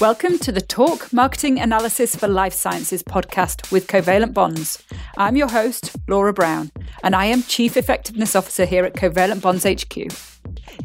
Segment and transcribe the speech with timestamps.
[0.00, 4.82] Welcome to the Talk Marketing Analysis for Life Sciences podcast with Covalent Bonds.
[5.18, 6.72] I'm your host, Laura Brown,
[7.04, 9.98] and I am Chief Effectiveness Officer here at Covalent Bonds HQ.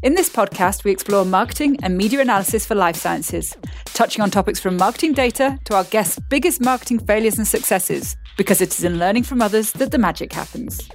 [0.03, 3.55] In this podcast, we explore marketing and media analysis for life sciences,
[3.85, 8.59] touching on topics from marketing data to our guests' biggest marketing failures and successes, because
[8.59, 10.89] it is in learning from others that the magic happens.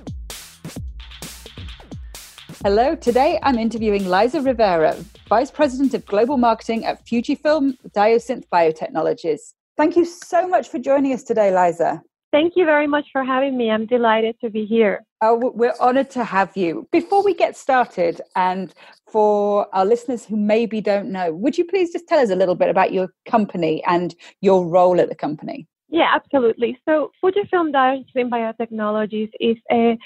[2.63, 4.95] Hello, today I'm interviewing Liza Rivera,
[5.31, 9.55] Vice President of Global Marketing at Fujifilm Diosynth Biotechnologies.
[9.77, 12.03] Thank you so much for joining us today, Liza.
[12.33, 13.71] Thank you very much for having me.
[13.71, 15.05] I'm delighted to be here.
[15.23, 16.89] Oh, we're honored to have you.
[16.91, 18.75] Before we get started, and
[19.09, 22.57] for our listeners who maybe don't know, would you please just tell us a little
[22.57, 25.69] bit about your company and your role at the company?
[25.91, 26.77] Yeah, absolutely.
[26.89, 29.97] So, Fujifilm Diosynth Biotechnologies is a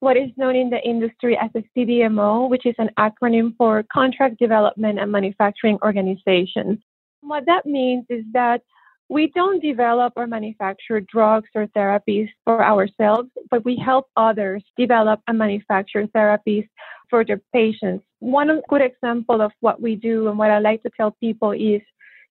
[0.00, 4.38] what is known in the industry as a CDMO, which is an acronym for Contract
[4.38, 6.82] Development and Manufacturing Organization.
[7.20, 8.62] What that means is that
[9.08, 15.20] we don't develop or manufacture drugs or therapies for ourselves, but we help others develop
[15.28, 16.66] and manufacture therapies
[17.10, 18.04] for their patients.
[18.20, 21.80] One good example of what we do and what I like to tell people is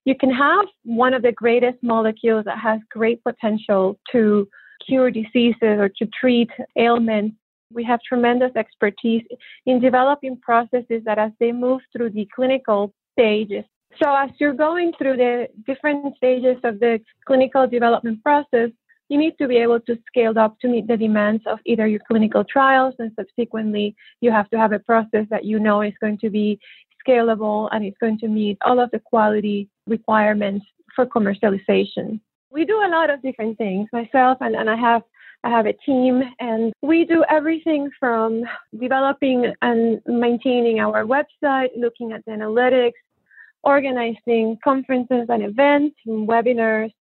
[0.06, 4.48] you can have one of the greatest molecules that has great potential to
[4.86, 7.38] cure diseases or to treat ailments
[7.74, 9.24] we have tremendous expertise
[9.66, 13.64] in developing processes that as they move through the clinical stages.
[14.02, 18.70] So as you're going through the different stages of the clinical development process,
[19.10, 22.00] you need to be able to scale up to meet the demands of either your
[22.08, 26.18] clinical trials and subsequently you have to have a process that you know is going
[26.20, 26.60] to be
[27.06, 32.20] scalable and it's going to meet all of the quality requirements for commercialization.
[32.50, 33.90] We do a lot of different things.
[33.92, 35.02] Myself and, and I have
[35.44, 38.44] I have a team, and we do everything from
[38.80, 42.94] developing and maintaining our website, looking at the analytics,
[43.64, 46.92] organizing conferences and events and webinars.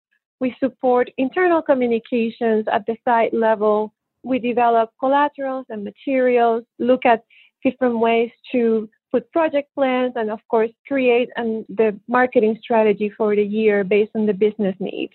[0.41, 3.95] We support internal communications at the site level.
[4.25, 7.23] We develop collaterals and materials, look at
[7.63, 13.37] different ways to put project plans, and of course, create and the marketing strategy for
[13.37, 15.13] the year based on the business needs.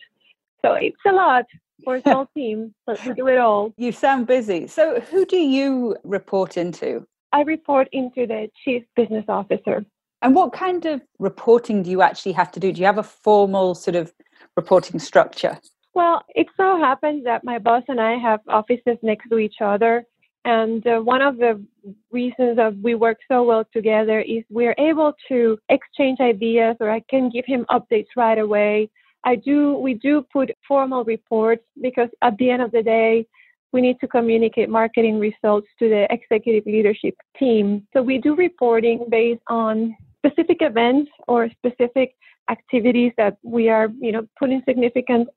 [0.61, 1.45] So it's a lot
[1.83, 3.73] for a small team, but we do it all.
[3.77, 4.67] You sound busy.
[4.67, 7.05] So, who do you report into?
[7.31, 9.85] I report into the chief business officer.
[10.21, 12.71] And what kind of reporting do you actually have to do?
[12.71, 14.13] Do you have a formal sort of
[14.55, 15.59] reporting structure?
[15.93, 20.05] Well, it so happens that my boss and I have offices next to each other.
[20.45, 21.63] And uh, one of the
[22.11, 27.01] reasons that we work so well together is we're able to exchange ideas, or I
[27.09, 28.89] can give him updates right away.
[29.27, 33.27] I do, we do put formal reports because at the end of the day,
[33.73, 37.85] we need to communicate marketing results to the executive leadership team.
[37.93, 42.15] So we do reporting based on specific events or specific
[42.49, 45.27] activities that we are, you know, putting significant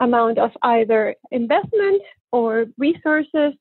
[0.00, 2.00] amount of either investment
[2.32, 3.52] or resources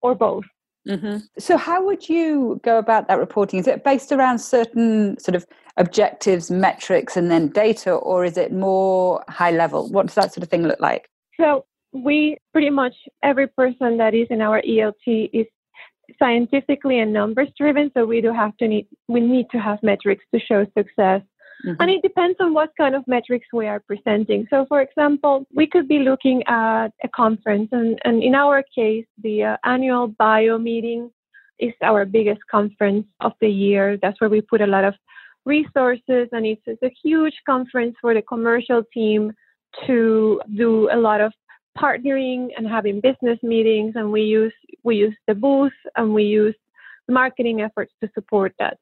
[0.00, 0.44] or both.
[0.88, 1.18] Mm-hmm.
[1.38, 3.60] So, how would you go about that reporting?
[3.60, 8.52] Is it based around certain sort of objectives, metrics, and then data, or is it
[8.52, 9.88] more high level?
[9.90, 11.10] What does that sort of thing look like?
[11.38, 15.46] So, we pretty much every person that is in our ELT is
[16.18, 17.90] scientifically and numbers driven.
[17.92, 21.20] So, we do have to need we need to have metrics to show success.
[21.66, 21.80] Mm-hmm.
[21.80, 24.46] And it depends on what kind of metrics we are presenting.
[24.48, 29.06] So, for example, we could be looking at a conference, and, and in our case,
[29.22, 31.10] the uh, annual bio meeting
[31.58, 33.98] is our biggest conference of the year.
[34.00, 34.94] That's where we put a lot of
[35.44, 39.32] resources, and it's, it's a huge conference for the commercial team
[39.86, 41.32] to do a lot of
[41.76, 43.92] partnering and having business meetings.
[43.96, 44.54] And we use
[44.84, 46.54] we use the booth and we use
[47.08, 48.78] marketing efforts to support that.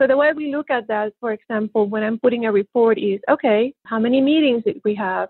[0.00, 3.20] So the way we look at that, for example, when I'm putting a report is,
[3.30, 5.28] okay, how many meetings did we have?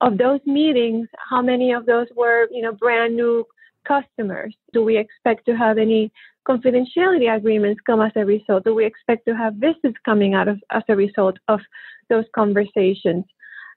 [0.00, 3.44] Of those meetings, how many of those were, you know, brand new
[3.86, 4.54] customers?
[4.72, 6.10] Do we expect to have any
[6.48, 8.64] confidentiality agreements come as a result?
[8.64, 11.60] Do we expect to have visits coming out of as a result of
[12.08, 13.24] those conversations?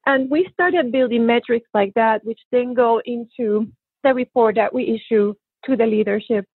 [0.06, 3.68] And we started building metrics like that, which then go into
[4.04, 5.34] the report that we issue
[5.66, 6.46] to the leadership.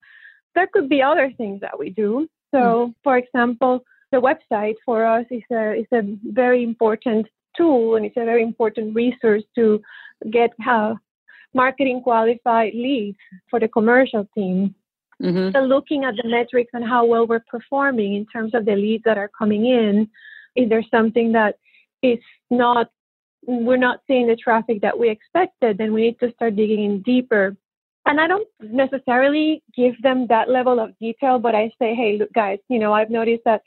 [0.55, 2.29] There could be other things that we do.
[2.53, 2.59] So,
[2.89, 2.95] mm.
[3.03, 6.03] for example, the website for us is a is a
[6.33, 7.27] very important
[7.57, 9.83] tool and it's a very important resource to
[10.31, 10.95] get uh,
[11.55, 13.19] marketing qualified leads
[13.51, 14.75] for the commercial team.
[15.23, 15.51] Mm-hmm.
[15.57, 19.05] So, looking at the metrics and how well we're performing in terms of the leads
[19.05, 20.09] that are coming in,
[20.57, 21.57] if there's something that
[22.03, 22.19] is
[22.51, 22.91] not
[23.45, 27.03] we're not seeing the traffic that we expected, then we need to start digging in
[27.03, 27.57] deeper
[28.13, 32.31] and I don't necessarily give them that level of detail, but I say, hey, look,
[32.35, 33.63] guys, you know, I've noticed that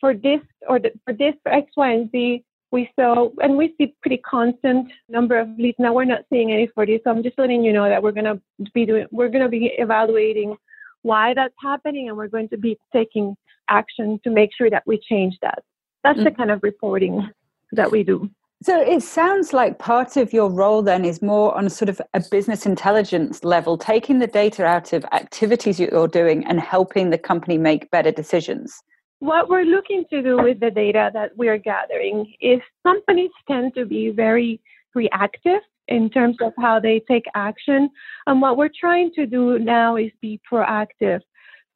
[0.00, 3.74] for this or the, for this for X, Y, and Z, we saw, and we
[3.76, 5.76] see pretty constant number of leads.
[5.78, 8.12] Now we're not seeing any for this, so I'm just letting you know that we're
[8.12, 8.40] going to
[8.72, 10.56] be doing, we're going to be evaluating
[11.02, 13.36] why that's happening, and we're going to be taking
[13.68, 15.62] action to make sure that we change that.
[16.02, 16.24] That's mm-hmm.
[16.24, 17.28] the kind of reporting
[17.72, 18.30] that we do.
[18.64, 22.20] So it sounds like part of your role then is more on sort of a
[22.30, 27.58] business intelligence level, taking the data out of activities you're doing and helping the company
[27.58, 28.82] make better decisions.
[29.18, 33.84] What we're looking to do with the data that we're gathering is companies tend to
[33.84, 34.62] be very
[34.94, 37.90] reactive in terms of how they take action.
[38.26, 41.20] And what we're trying to do now is be proactive.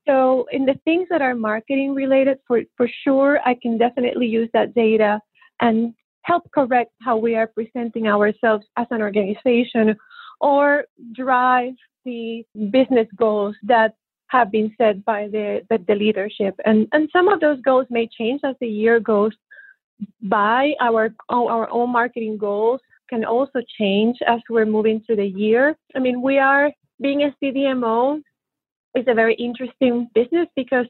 [0.06, 4.48] So, in the things that are marketing related, for, for sure, I can definitely use
[4.54, 5.20] that data
[5.60, 5.92] and
[6.28, 9.96] help correct how we are presenting ourselves as an organization
[10.40, 10.84] or
[11.14, 13.94] drive the business goals that
[14.28, 16.54] have been set by the, the, the, leadership.
[16.66, 19.32] And, and some of those goals may change as the year goes
[20.22, 20.74] by.
[20.80, 25.76] Our, our own marketing goals can also change as we're moving through the year.
[25.96, 26.70] I mean, we are
[27.00, 28.20] being a CDMO
[28.94, 30.86] is a very interesting business because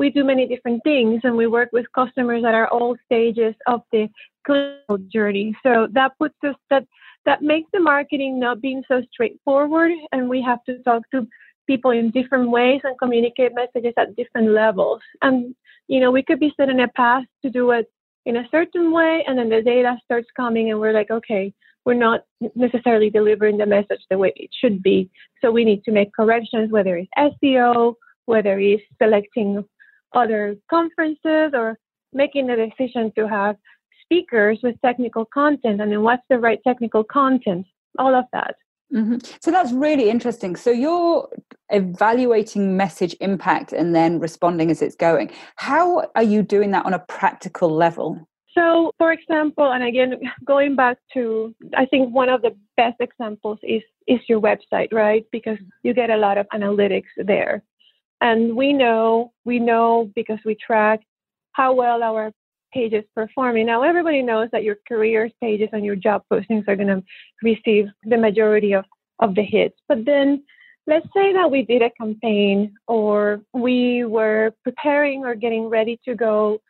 [0.00, 4.08] we do many different things and we work with customers at all stages of the
[4.46, 5.54] clinical journey.
[5.62, 6.86] So that puts us that
[7.26, 11.28] that makes the marketing not being so straightforward and we have to talk to
[11.66, 15.02] people in different ways and communicate messages at different levels.
[15.20, 15.54] And
[15.86, 17.86] you know, we could be set in a path to do it
[18.24, 21.52] in a certain way and then the data starts coming and we're like, okay,
[21.84, 22.24] we're not
[22.54, 25.10] necessarily delivering the message the way it should be.
[25.42, 29.62] So we need to make corrections, whether it's SEO, whether it's selecting
[30.14, 31.78] other conferences or
[32.12, 33.56] making the decision to have
[34.02, 37.66] speakers with technical content and then what's the right technical content,
[37.98, 38.56] all of that.
[38.92, 39.18] Mm-hmm.
[39.40, 40.56] So that's really interesting.
[40.56, 41.28] So you're
[41.68, 45.30] evaluating message impact and then responding as it's going.
[45.56, 48.26] How are you doing that on a practical level?
[48.52, 50.14] So, for example, and again,
[50.44, 55.24] going back to, I think one of the best examples is is your website, right?
[55.30, 57.62] Because you get a lot of analytics there,
[58.20, 61.00] and we know we know because we track
[61.52, 62.32] how well our
[62.72, 63.66] pages performing.
[63.66, 67.02] Now, everybody knows that your careers pages and your job postings are going to
[67.42, 68.84] receive the majority of,
[69.18, 69.76] of the hits.
[69.88, 70.44] But then
[70.86, 76.14] let's say that we did a campaign or we were preparing or getting ready to
[76.14, 76.60] go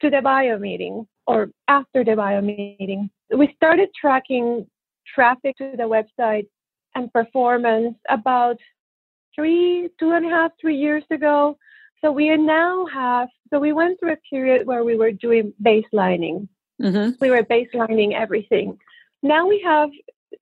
[0.00, 3.10] to the bio meeting or after the bio meeting.
[3.36, 4.66] We started tracking
[5.14, 6.46] traffic to the website
[6.94, 8.56] and performance about
[9.34, 11.56] three, two and a half, three years ago.
[12.00, 16.48] So we now have, so we went through a period where we were doing baselining.
[16.80, 17.10] Mm-hmm.
[17.20, 18.78] We were baselining everything.
[19.22, 19.90] Now we have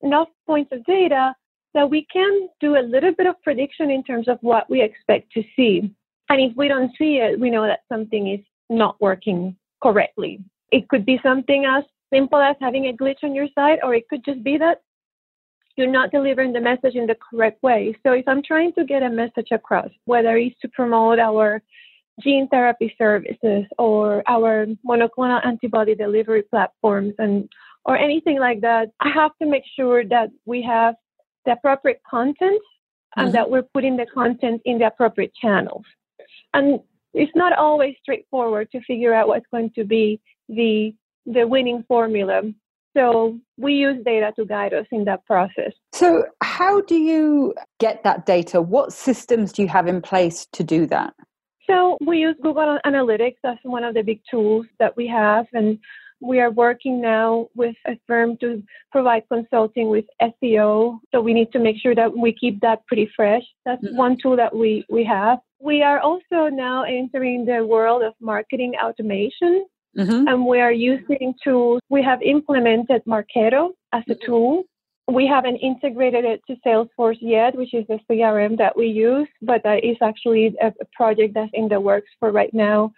[0.03, 1.35] enough points of data
[1.75, 5.33] that we can do a little bit of prediction in terms of what we expect
[5.33, 5.93] to see.
[6.29, 10.41] And if we don't see it, we know that something is not working correctly.
[10.71, 14.09] It could be something as simple as having a glitch on your side, or it
[14.09, 14.83] could just be that
[15.79, 17.97] you're not delivering the message in the correct way.
[18.03, 21.63] So if I'm trying to get a message across, whether it's to promote our
[22.21, 27.49] gene therapy services or our monoclonal antibody delivery platforms and
[27.85, 30.97] or anything like that, I have to make sure that we have
[31.47, 32.61] the appropriate content
[33.17, 33.33] and mm-hmm.
[33.33, 35.85] that we're putting the content in the appropriate channels.
[36.53, 36.81] And
[37.15, 42.43] it's not always straightforward to figure out what's going to be the the winning formula
[42.99, 45.73] so we use data to guide us in that process.
[45.93, 48.61] So, how do you get that data?
[48.61, 51.15] What systems do you have in place to do that?
[51.69, 55.47] So, we use Google Analytics as one of the big tools that we have.
[55.53, 55.79] And
[56.21, 60.99] we are working now with a firm to provide consulting with SEO.
[61.13, 63.45] So, we need to make sure that we keep that pretty fresh.
[63.65, 63.97] That's mm-hmm.
[63.97, 65.39] one tool that we, we have.
[65.61, 69.67] We are also now entering the world of marketing automation.
[69.97, 70.29] Mm-hmm.
[70.29, 71.81] And we are using tools.
[71.89, 74.65] We have implemented Marketo as a tool.
[75.11, 79.63] We haven't integrated it to Salesforce yet, which is the CRM that we use, but
[79.65, 82.93] that is actually a, project that's in the works for right now.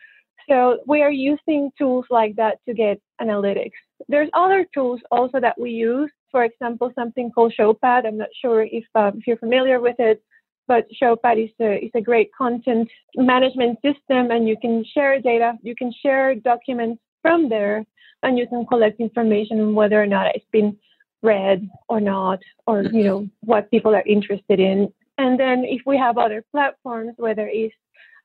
[0.49, 3.78] So we are using tools like that to get analytics.
[4.09, 6.11] There's other tools also that we use.
[6.32, 8.06] For example, something called Showpad.
[8.06, 10.20] I'm not sure if, um, if you're familiar with it
[10.67, 15.55] but Showpad is a, is a great content management system and you can share data,
[15.62, 17.85] you can share documents from there
[18.23, 20.76] and you can collect information on whether or not it's been
[21.23, 22.97] read or not, or mm-hmm.
[22.97, 24.93] you know what people are interested in.
[25.19, 27.75] And then if we have other platforms, whether it's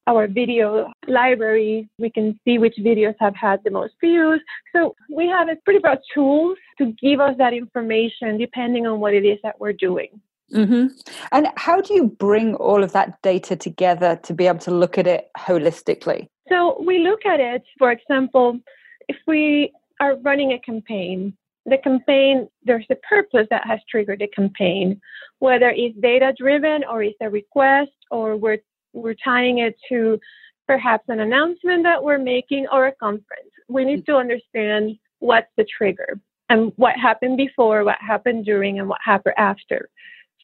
[0.08, 4.40] our video library, we can see which videos have had the most views.
[4.72, 9.14] So we have a pretty broad tools to give us that information depending on what
[9.14, 10.22] it is that we're doing.
[10.54, 10.88] Mm-hmm.
[11.32, 14.98] And how do you bring all of that data together to be able to look
[14.98, 16.28] at it holistically?
[16.50, 18.60] So we look at it, for example,
[19.08, 21.36] if we are running a campaign,
[21.66, 25.02] the campaign, there's a purpose that has triggered the campaign,
[25.40, 28.60] whether it's data driven or it's a request or we're,
[28.94, 30.20] we're tying it to
[30.68, 33.50] perhaps an announcement that we're making or a conference.
[33.68, 38.88] We need to understand what's the trigger and what happened before, what happened during, and
[38.88, 39.90] what happened after.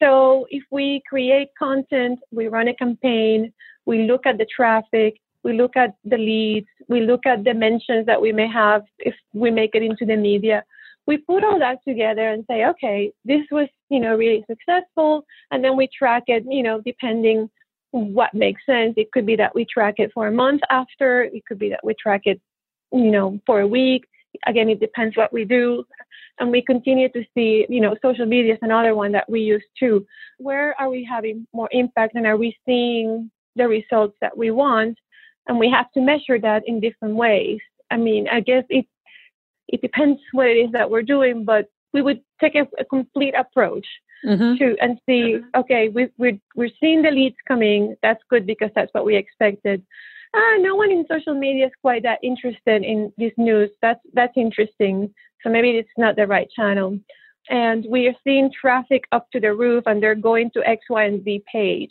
[0.02, 3.52] So if we create content, we run a campaign,
[3.86, 8.06] we look at the traffic, we look at the leads, we look at the mentions
[8.06, 10.64] that we may have if we make it into the media.
[11.06, 15.24] We put all that together and say, okay, this was, you know, really successful.
[15.52, 17.48] And then we track it, you know, depending
[17.92, 18.94] what makes sense.
[18.96, 21.84] It could be that we track it for a month after, it could be that
[21.84, 22.40] we track it,
[22.92, 24.04] you know, for a week.
[24.46, 25.84] Again, it depends what we do.
[26.38, 29.64] And we continue to see, you know, social media is another one that we use
[29.78, 30.06] too.
[30.38, 34.98] Where are we having more impact and are we seeing the results that we want?
[35.48, 37.58] And we have to measure that in different ways.
[37.90, 38.86] I mean, I guess it
[39.68, 43.34] it depends what it is that we're doing, but we would take a, a complete
[43.34, 43.86] approach
[44.24, 44.56] mm-hmm.
[44.56, 47.96] to and see, okay, we, we're, we're seeing the leads coming.
[48.02, 49.82] That's good because that's what we expected.
[50.34, 53.70] Uh, no one in social media is quite that interested in this news.
[53.82, 55.12] That's that's interesting.
[55.42, 56.98] So maybe it's not the right channel.
[57.50, 61.04] And we are seeing traffic up to the roof, and they're going to X, Y,
[61.04, 61.90] and Z page.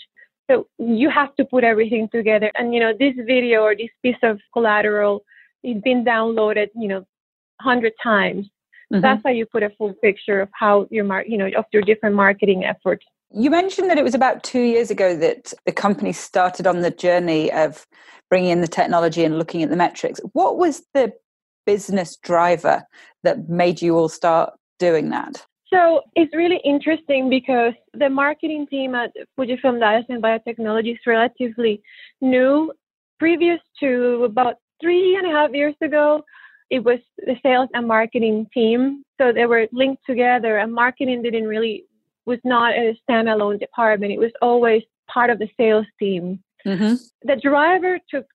[0.50, 2.52] So you have to put everything together.
[2.56, 5.24] And you know, this video or this piece of collateral,
[5.64, 7.06] it's been downloaded, you know,
[7.60, 8.48] hundred times.
[8.92, 9.02] Mm-hmm.
[9.02, 11.82] That's how you put a full picture of how your mar- you know, of your
[11.82, 13.06] different marketing efforts.
[13.34, 16.92] You mentioned that it was about two years ago that the company started on the
[16.92, 17.88] journey of
[18.30, 20.20] bringing in the technology and looking at the metrics.
[20.34, 21.14] What was the
[21.66, 22.84] business driver
[23.24, 25.46] that made you all start doing that?
[25.74, 31.82] So it's really interesting because the marketing team at Fujifilm Diosynth Biotechnology is relatively
[32.20, 32.74] new.
[33.20, 36.24] Previous to about three and a half years ago,
[36.70, 39.04] it was the sales and marketing team.
[39.20, 41.86] So they were linked together, and marketing didn't really
[42.26, 44.12] was not a standalone department.
[44.12, 46.44] It was always part of the sales team.
[46.66, 46.96] Mm-hmm.
[47.24, 48.26] The driver to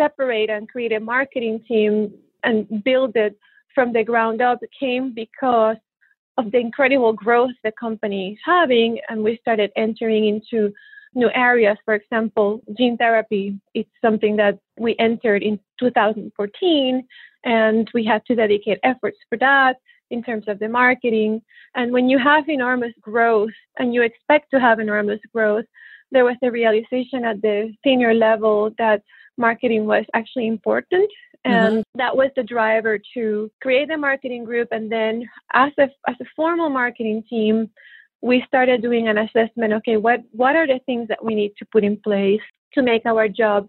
[0.00, 2.12] separate and create a marketing team
[2.44, 3.38] and build it
[3.74, 5.76] from the ground up came because
[6.38, 10.72] of the incredible growth the company is having, and we started entering into
[11.14, 11.76] new areas.
[11.84, 13.58] For example, gene therapy.
[13.74, 17.06] It's something that we entered in 2014,
[17.44, 19.76] and we had to dedicate efforts for that
[20.10, 21.42] in terms of the marketing.
[21.74, 25.64] And when you have enormous growth and you expect to have enormous growth,
[26.10, 29.02] there was a realization at the senior level that
[29.38, 31.10] marketing was actually important.
[31.44, 31.98] And mm-hmm.
[31.98, 34.68] that was the driver to create a marketing group.
[34.70, 37.70] And then as a as a formal marketing team
[38.22, 41.66] we started doing an assessment okay what what are the things that we need to
[41.66, 42.40] put in place
[42.72, 43.68] to make our job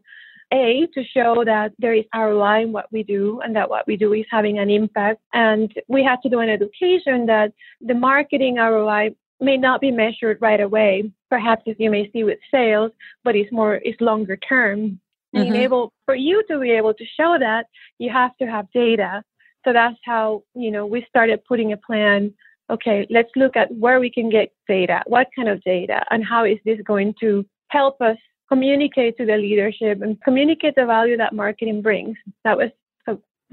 [0.53, 3.97] a to show that there is ROI in what we do and that what we
[3.97, 5.19] do is having an impact.
[5.33, 10.37] And we had to do an education that the marketing ROI may not be measured
[10.41, 11.11] right away.
[11.29, 12.91] Perhaps as you may see with sales
[13.23, 14.99] but it's more it's longer term
[15.33, 15.55] and mm-hmm.
[15.55, 17.65] able for you to be able to show that,
[17.99, 19.23] you have to have data.
[19.65, 22.33] So that's how, you know, we started putting a plan.
[22.69, 26.45] Okay, let's look at where we can get data, what kind of data, and how
[26.45, 28.17] is this going to help us
[28.49, 32.17] communicate to the leadership and communicate the value that marketing brings.
[32.43, 32.69] That was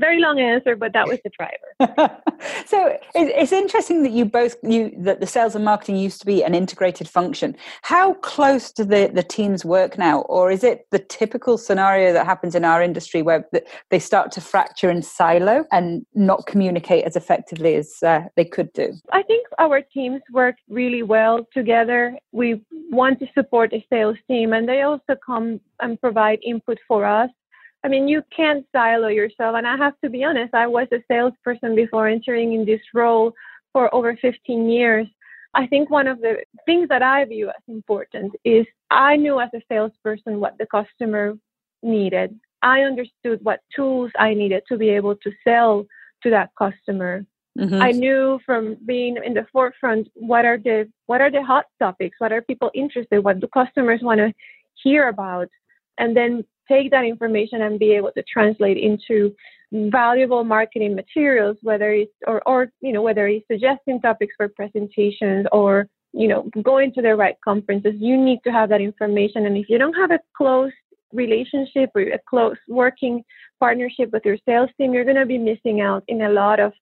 [0.01, 2.21] very long answer, but that was the driver.
[2.67, 6.43] so it's interesting that you both knew that the sales and marketing used to be
[6.43, 7.55] an integrated function.
[7.83, 12.27] How close do the the teams work now, or is it the typical scenario that
[12.27, 13.47] happens in our industry where
[13.91, 18.73] they start to fracture and silo and not communicate as effectively as uh, they could
[18.73, 18.93] do?
[19.13, 22.17] I think our teams work really well together.
[22.33, 27.05] We want to support the sales team, and they also come and provide input for
[27.05, 27.31] us
[27.85, 29.57] I mean, you can't silo yourself.
[29.57, 33.33] And I have to be honest, I was a salesperson before entering in this role
[33.73, 35.07] for over 15 years.
[35.55, 39.51] I think one of the things that I view as important is I knew as
[39.55, 41.35] a salesperson what the customer
[41.83, 42.39] needed.
[42.63, 45.87] I understood what tools I needed to be able to sell
[46.23, 47.25] to that customer.
[47.59, 47.83] Mm-hmm.
[47.83, 52.17] I knew from being in the forefront what are the what are the hot topics,
[52.21, 54.33] what are people interested, what do customers want to
[54.83, 55.49] hear about,
[55.99, 59.35] and then take that information and be able to translate into
[59.73, 65.47] valuable marketing materials, whether it's or, or you know whether it's suggesting topics for presentations
[65.53, 67.95] or you know going to the right conferences.
[67.99, 70.73] You need to have that information, and if you don't have a close
[71.13, 73.25] relationship or a close working
[73.59, 76.73] partnership with your sales team, you're going to be missing out in a lot of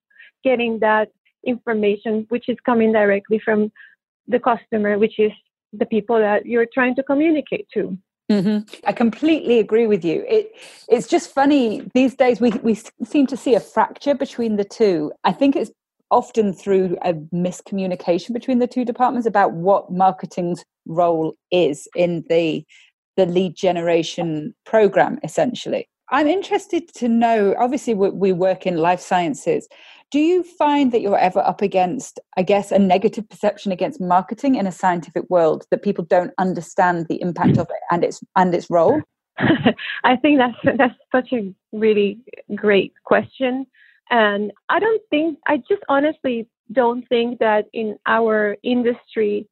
[0.45, 1.09] getting that
[1.47, 3.73] information, which is coming directly from
[4.29, 5.33] the customer, which is
[5.73, 7.97] the people that you're trying to communicate to.
[8.31, 8.75] Mm-hmm.
[8.87, 10.25] I completely agree with you.
[10.29, 10.53] It
[10.89, 12.41] it's just funny these days.
[12.41, 15.13] We we seem to see a fracture between the two.
[15.25, 15.71] I think it's
[16.11, 22.65] often through a miscommunication between the two departments about what marketing's role is in the
[23.17, 25.19] the lead generation program.
[25.25, 27.55] Essentially, I'm interested to know.
[27.59, 29.69] Obviously, we, we work in life sciences.
[30.11, 34.55] Do you find that you're ever up against, I guess, a negative perception against marketing
[34.55, 38.55] in a scientific world that people don't understand the impact of it and its and
[38.55, 39.03] its role?
[40.05, 42.19] I think that's that's such a really
[42.55, 43.67] great question,
[44.11, 49.47] and I don't think I just honestly don't think that in our industry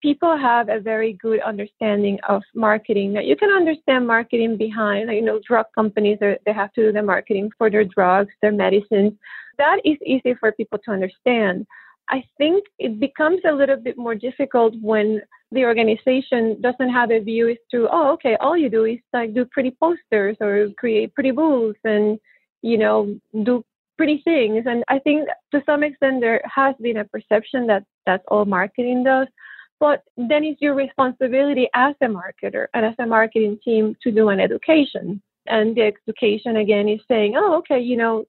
[0.00, 3.14] people have a very good understanding of marketing.
[3.14, 6.92] Now, you can understand marketing behind, you know, drug companies, are, they have to do
[6.92, 9.12] the marketing for their drugs, their medicines
[9.58, 11.66] that is easy for people to understand.
[12.10, 15.20] I think it becomes a little bit more difficult when
[15.52, 19.34] the organization doesn't have a view as to, oh, okay, all you do is like
[19.34, 22.18] do pretty posters or create pretty booths and,
[22.62, 23.64] you know, do
[23.96, 24.64] pretty things.
[24.66, 29.04] And I think to some extent there has been a perception that that's all marketing
[29.04, 29.26] does.
[29.80, 34.28] But then it's your responsibility as a marketer and as a marketing team to do
[34.30, 35.22] an education.
[35.46, 38.24] And the education again is saying, oh, okay, you know,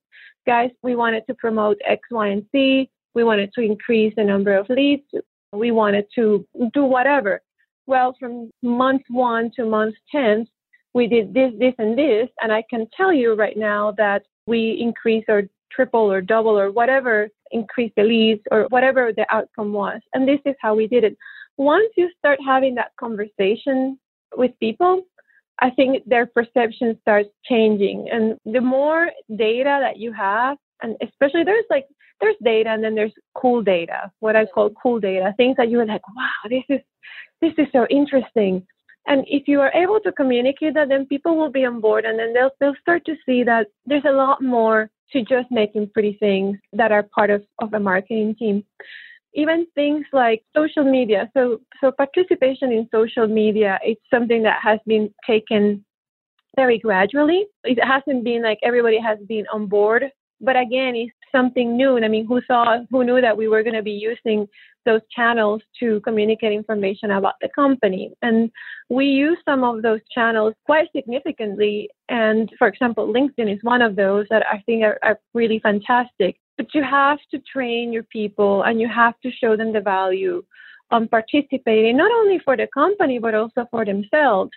[0.50, 2.90] guys, we wanted to promote X, Y, and Z.
[3.14, 5.04] We wanted to increase the number of leads.
[5.54, 7.44] We wanted to do whatever.
[7.86, 10.48] Well, from month one to month 10,
[10.96, 12.30] we did this, this, and this.
[12.42, 16.72] And I can tell you right now that we increased or triple or double or
[16.72, 20.02] whatever, increase the leads or whatever the outcome was.
[20.16, 21.16] And this is how we did it.
[21.58, 24.00] Once you start having that conversation
[24.36, 25.04] with people,
[25.62, 28.10] I think their perception starts changing.
[28.12, 31.86] And the more data that you have, and especially there's like
[32.22, 35.86] there's data and then there's cool data, what I call cool data, things that you're
[35.86, 36.80] like, wow, this is
[37.42, 38.66] this is so interesting.
[39.08, 42.20] And if you are able to communicate that, then people will be on board and
[42.20, 46.16] then they'll they'll start to see that there's a lot more to just making pretty
[46.20, 48.64] things that are part of, of a marketing team
[49.34, 51.30] even things like social media.
[51.36, 55.86] So, so participation in social media, it's something that has been taken
[56.56, 57.46] very gradually.
[57.64, 60.06] It hasn't been like everybody has been on board,
[60.42, 61.96] but again, it's something new.
[61.96, 64.48] And I mean, who saw, who knew that we were going to be using
[64.86, 68.12] those channels to communicate information about the company?
[68.22, 68.50] And
[68.90, 71.90] we use some of those channels quite significantly.
[72.08, 76.38] And for example, LinkedIn is one of those that I think are, are really fantastic
[76.60, 80.44] but you have to train your people and you have to show them the value
[80.92, 84.52] on participating, not only for the company, but also for themselves.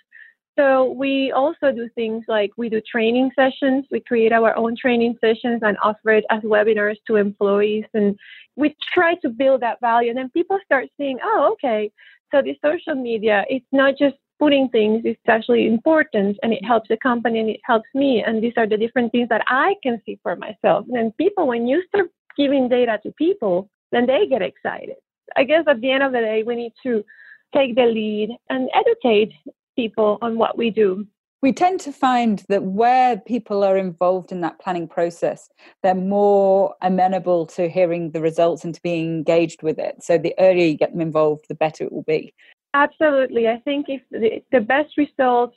[0.59, 3.85] So we also do things like we do training sessions.
[3.93, 7.85] We create our own training sessions and offer it as webinars to employees.
[7.95, 8.19] And
[8.57, 10.11] we try to build that value.
[10.11, 11.93] And then people start seeing, oh, okay,
[12.33, 16.89] so the social media, it's not just putting things is actually important and it helps
[16.89, 18.25] the company and it helps me.
[18.27, 20.85] And these are the different things that I can see for myself.
[20.91, 24.97] And people, when you start giving data to people, then they get excited.
[25.37, 27.05] I guess at the end of the day, we need to
[27.55, 29.33] take the lead and educate
[29.77, 31.07] people on what we do.
[31.41, 35.49] We tend to find that where people are involved in that planning process,
[35.85, 40.03] they're more amenable to hearing the results and to being engaged with it.
[40.03, 42.35] So the earlier you get them involved, the better it will be.
[42.75, 43.49] Absolutely.
[43.49, 45.57] I think if the, the best results,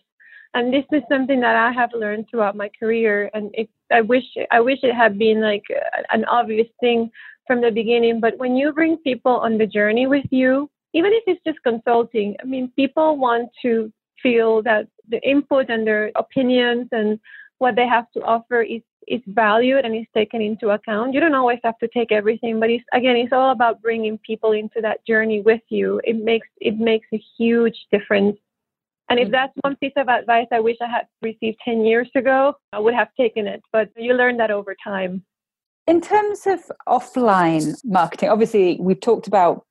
[0.54, 4.24] and this is something that I have learned throughout my career, and it, I wish
[4.52, 5.64] I wish it had been like
[6.12, 7.10] an obvious thing
[7.48, 8.20] from the beginning.
[8.20, 12.36] But when you bring people on the journey with you, even if it's just consulting,
[12.42, 17.20] I mean, people want to feel that the input and their opinions and
[17.60, 21.14] what they have to offer is is valued and is taken into account.
[21.14, 24.52] You don't always have to take everything, but it's again, it's all about bringing people
[24.52, 26.02] into that journey with you.
[26.04, 28.38] It makes it makes a huge difference.
[29.10, 29.34] And if mm-hmm.
[29.34, 32.96] that's one piece of advice I wish I had received 10 years ago, I would
[32.96, 33.62] have taken it.
[33.72, 35.24] But you learn that over time.
[35.88, 39.66] In terms of offline marketing, obviously we've talked about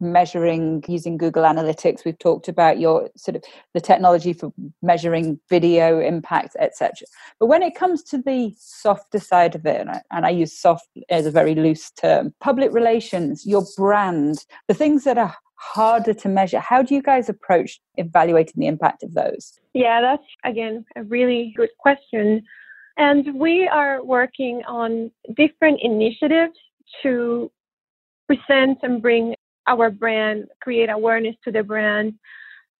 [0.00, 2.04] measuring using Google Analytics.
[2.04, 7.06] We've talked about your sort of the technology for measuring video impact, etc.
[7.40, 10.52] But when it comes to the softer side of it, and I, and I use
[10.52, 16.14] soft as a very loose term, public relations, your brand, the things that are harder
[16.14, 16.60] to measure.
[16.60, 19.58] How do you guys approach evaluating the impact of those?
[19.74, 22.42] Yeah, that's again a really good question.
[22.96, 26.58] And we are working on different initiatives
[27.02, 27.50] to
[28.26, 29.34] present and bring
[29.68, 32.14] our brand, create awareness to the brand.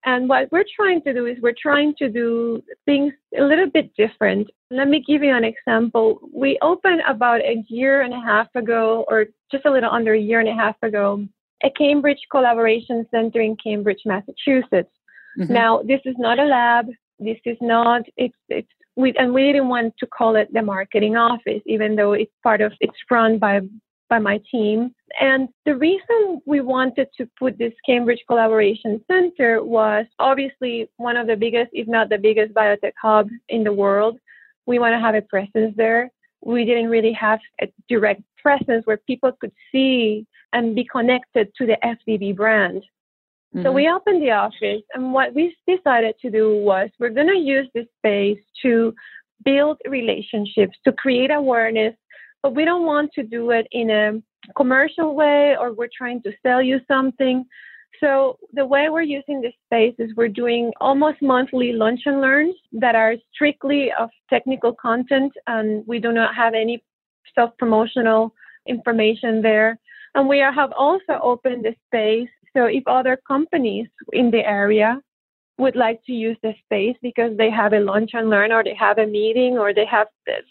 [0.05, 3.87] And what we're trying to do is we're trying to do things a little bit
[3.96, 4.48] different.
[4.70, 6.20] Let me give you an example.
[6.33, 10.20] We opened about a year and a half ago, or just a little under a
[10.20, 11.27] year and a half ago,
[11.64, 14.94] a Cambridge Collaboration Center in Cambridge, Massachusetts.
[15.38, 15.53] Mm-hmm.
[15.53, 16.87] Now, this is not a lab.
[17.18, 21.16] This is not, it's, it's, we, and we didn't want to call it the marketing
[21.16, 23.61] office, even though it's part of, it's run by,
[24.09, 24.94] by my team.
[25.21, 31.27] And the reason we wanted to put this Cambridge Collaboration Center was obviously one of
[31.27, 34.18] the biggest, if not the biggest biotech hub in the world.
[34.66, 36.11] We want to have a presence there.
[36.44, 41.66] We didn't really have a direct presence where people could see and be connected to
[41.66, 42.83] the FDB brand.
[43.55, 43.64] Mm-hmm.
[43.64, 47.38] So we opened the office, and what we decided to do was we're going to
[47.38, 48.94] use this space to
[49.44, 51.94] build relationships, to create awareness,
[52.42, 56.33] but we don't want to do it in a commercial way or we're trying to
[56.42, 57.44] sell you something.
[58.01, 62.55] So the way we're using this space is we're doing almost monthly lunch and learns
[62.72, 66.83] that are strictly of technical content and we do not have any
[67.35, 68.33] self-promotional
[68.66, 69.79] information there.
[70.14, 75.01] And we have also opened the space so if other companies in the area
[75.59, 78.74] would like to use the space because they have a lunch and learn or they
[78.74, 80.07] have a meeting or they have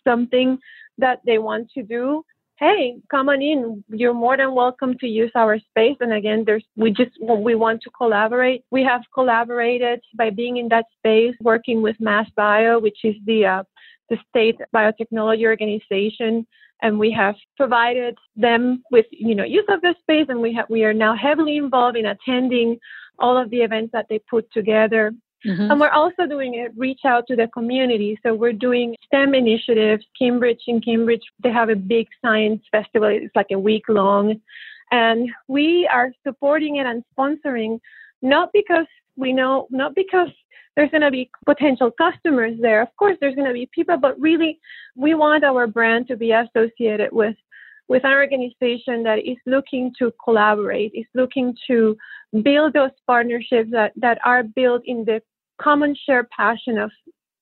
[0.06, 0.58] something
[0.98, 2.24] that they want to do,
[2.60, 3.84] hey, come on in.
[3.90, 5.98] You're more than welcome to use our space.
[6.00, 8.64] And again, there's we just we want to collaborate.
[8.72, 13.64] We have collaborated by being in that space, working with MassBio, which is the uh,
[14.10, 16.48] the state biotechnology organization
[16.82, 20.66] and we have provided them with you know use of the space and we have
[20.70, 22.78] we are now heavily involved in attending
[23.20, 25.12] all of the events that they put together
[25.46, 25.72] mm-hmm.
[25.72, 30.04] and we're also doing a reach out to the community so we're doing stem initiatives
[30.18, 34.40] cambridge in cambridge they have a big science festival it's like a week long
[34.92, 37.80] and we are supporting it and sponsoring
[38.22, 40.30] not because we know not because
[40.78, 42.84] there's going to be potential customers there.
[42.84, 44.60] Of course, there's going to be people, but really,
[44.96, 47.36] we want our brand to be associated with
[47.88, 51.98] with an organization that is looking to collaborate, is looking to
[52.44, 55.22] build those partnerships that, that are built in the
[55.62, 56.92] common shared passion of,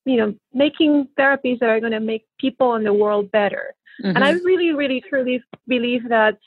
[0.06, 3.74] you know, making therapies that are going to make people in the world better.
[4.04, 4.16] Mm-hmm.
[4.16, 4.46] And I mm-hmm.
[4.46, 6.38] really, really, truly believe that.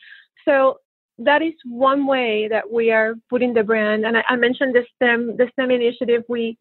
[0.45, 0.79] So
[1.19, 4.07] that is one way that we are putting the brand.
[4.07, 6.23] And I, I mentioned the STEM, the STEM initiative.
[6.29, 6.57] We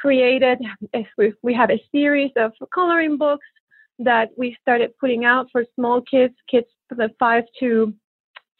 [0.00, 0.58] created,
[1.18, 3.46] we, we have a series of coloring books
[3.98, 7.94] that we started putting out for small kids, kids from five to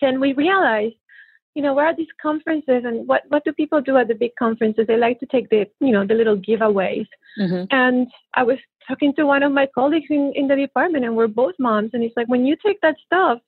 [0.01, 0.20] 10.
[0.20, 0.94] We realized,
[1.55, 4.33] you know, where are these conferences and what, what do people do at the big
[4.38, 4.87] conferences?
[4.87, 7.07] They like to take the, you know, the little giveaways.
[7.40, 7.64] Mm-hmm.
[7.70, 11.29] And I was talking to one of my colleagues in, in the department and we're
[11.29, 11.90] both moms.
[11.92, 13.38] And he's like, when you take that stuff,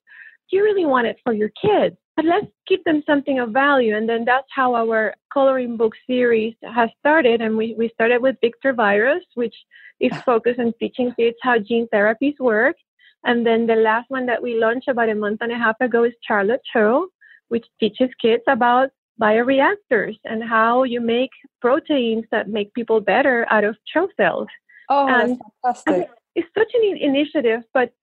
[0.49, 3.95] do you really want it for your kids but let's give them something of value.
[3.95, 7.39] And then that's how our coloring book series has started.
[7.39, 9.55] And we, we started with Victor Virus, which
[10.01, 12.75] is focused on teaching kids how gene therapies work.
[13.23, 16.03] And then the last one that we launched about a month and a half ago
[16.03, 17.07] is Charlotte CHO,
[17.47, 18.89] which teaches kids about
[19.21, 24.47] bioreactors and how you make proteins that make people better out of CHO cells.
[24.89, 26.09] Oh, and fantastic.
[26.35, 27.93] It's such an initiative, but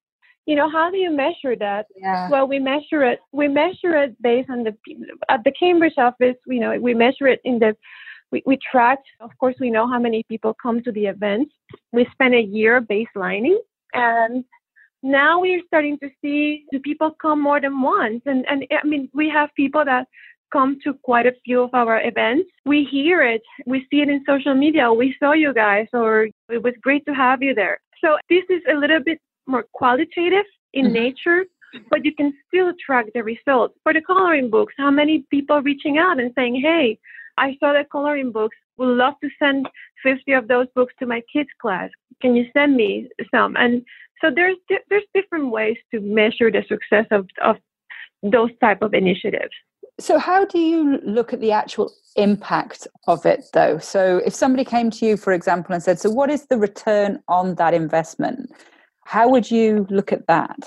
[0.46, 1.86] you know how do you measure that?
[1.96, 2.30] Yeah.
[2.30, 4.74] well we measure it we measure it based on the
[5.28, 7.76] at the cambridge office you know we measure it in the
[8.32, 11.52] we, we track of course we know how many people come to the events.
[11.92, 13.58] We spend a year baselining
[13.92, 14.44] and
[15.02, 18.22] now we're starting to see do people come more than once.
[18.26, 20.06] And and i mean we have people that
[20.52, 22.48] come to quite a few of our events.
[22.64, 26.62] We hear it we see it in social media we saw you guys or it
[26.62, 27.78] was great to have you there.
[28.00, 30.94] So this is a little bit more qualitative in mm-hmm.
[30.94, 31.44] nature,
[31.90, 33.74] but you can still track the results.
[33.82, 36.98] For the coloring books, how many people reaching out and saying, hey,
[37.38, 39.68] I saw the coloring books, would love to send
[40.02, 41.90] 50 of those books to my kids' class.
[42.20, 43.56] Can you send me some?
[43.56, 43.82] And
[44.20, 44.56] so there's
[44.88, 47.56] there's different ways to measure the success of, of
[48.22, 49.52] those type of initiatives.
[49.98, 53.78] So how do you look at the actual impact of it though?
[53.78, 57.22] So if somebody came to you, for example, and said, so what is the return
[57.28, 58.50] on that investment?
[59.06, 60.58] How would you look at that?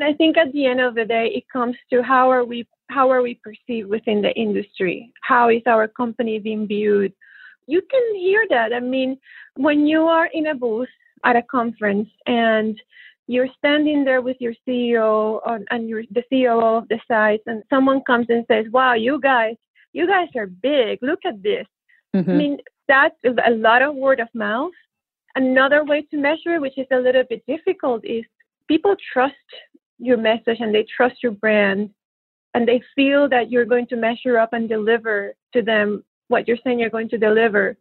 [0.00, 3.10] I think at the end of the day, it comes to how are we how
[3.10, 5.12] are we perceived within the industry?
[5.22, 7.12] How is our company being viewed?
[7.66, 8.72] You can hear that.
[8.72, 9.18] I mean,
[9.56, 12.80] when you are in a booth at a conference and
[13.26, 15.40] you're standing there with your CEO
[15.70, 19.56] and you're the CEO of the site, and someone comes and says, "Wow, you guys,
[19.92, 21.00] you guys are big.
[21.02, 21.66] Look at this."
[22.14, 22.30] Mm-hmm.
[22.30, 24.78] I mean, that's a lot of word of mouth
[25.34, 28.24] Another way to measure, which is a little bit difficult, is
[28.68, 29.34] people trust
[29.98, 31.90] your message and they trust your brand
[32.54, 36.58] and they feel that you're going to measure up and deliver to them what you're
[36.64, 37.76] saying you're going to deliver.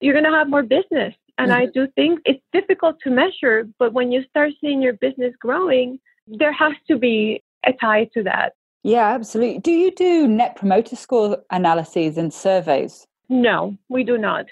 [0.00, 1.14] You're going to have more business.
[1.38, 1.62] And mm-hmm.
[1.62, 5.98] I do think it's difficult to measure, but when you start seeing your business growing,
[6.26, 8.52] there has to be a tie to that.
[8.82, 9.60] Yeah, absolutely.
[9.60, 13.06] Do you do net promoter score analyses and surveys?
[13.28, 14.46] No, we do not.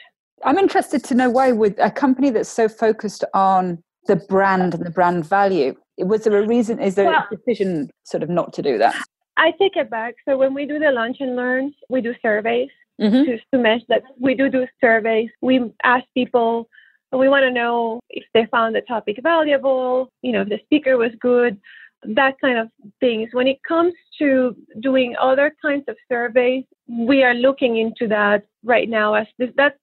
[0.44, 4.84] I'm interested to know why, with a company that's so focused on the brand and
[4.84, 6.78] the brand value, was there a reason?
[6.80, 8.96] Is there well, a decision sort of not to do that?
[9.36, 10.14] I take it back.
[10.26, 13.24] So when we do the lunch and learns, we do surveys mm-hmm.
[13.24, 14.02] to, to measure that.
[14.18, 15.30] We do do surveys.
[15.40, 16.68] We ask people.
[17.12, 20.10] We want to know if they found the topic valuable.
[20.22, 21.58] You know, if the speaker was good
[22.02, 23.30] that kind of things.
[23.32, 28.88] When it comes to doing other kinds of surveys, we are looking into that right
[28.88, 29.78] now as this, that's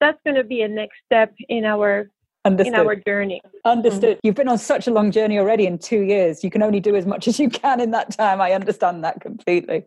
[0.00, 2.10] that's going to be a next step in our
[2.44, 2.74] Understood.
[2.74, 3.40] in our journey.
[3.64, 4.16] Understood.
[4.16, 4.26] Mm-hmm.
[4.26, 6.42] You've been on such a long journey already in two years.
[6.42, 8.40] You can only do as much as you can in that time.
[8.40, 9.84] I understand that completely.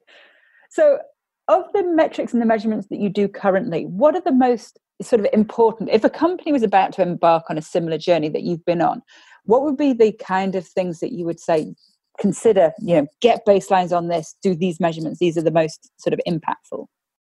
[0.70, 1.00] So,
[1.48, 5.20] of the metrics and the measurements that you do currently, what are the most sort
[5.20, 5.90] of important?
[5.90, 9.02] If a company was about to embark on a similar journey that you've been on,
[9.46, 11.74] what would be the kind of things that you would say
[12.20, 16.14] consider you know get baselines on this do these measurements these are the most sort
[16.14, 16.86] of impactful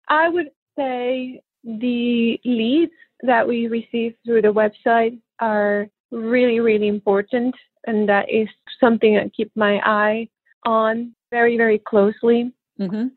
[0.10, 7.54] i would say the leads that we receive through the website are really really important
[7.88, 8.48] and that is
[8.80, 10.28] something i keep my eye
[10.66, 13.08] on very very closely mm-hmm.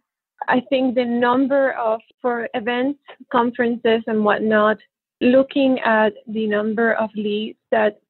[0.49, 2.99] i think the number of for events
[3.31, 4.79] conferences and whatnot
[5.21, 8.01] looking at the number of leads that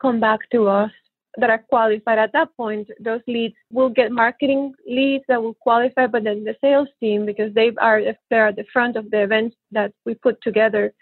[0.00, 0.90] come back to us
[1.38, 6.06] that are qualified at that point those leads will get marketing leads that will qualify
[6.06, 9.56] but then the sales team because they are they're at the front of the events
[9.70, 10.92] that we put together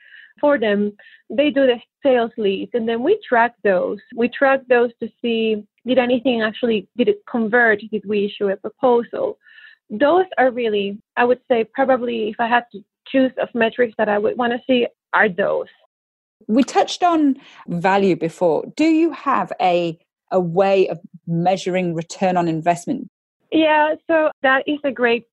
[0.41, 0.93] for them
[1.31, 2.71] they do the sales leads.
[2.75, 3.99] And then we track those.
[4.15, 7.81] We track those to see did anything actually did it convert?
[7.91, 9.39] Did we issue a proposal?
[9.91, 14.09] Those are really i would say probably if i had to choose of metrics that
[14.09, 15.67] i would want to see are those.
[16.49, 17.37] We touched on
[17.69, 18.65] value before.
[18.77, 19.99] Do you have a
[20.31, 23.09] a way of measuring return on investment?
[23.53, 25.25] Yeah, so that is a great